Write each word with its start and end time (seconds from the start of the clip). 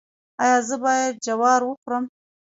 ایا 0.43 0.57
زه 0.67 0.75
باید 0.83 1.13
جوار 1.25 1.61
وخورم؟ 1.65 2.05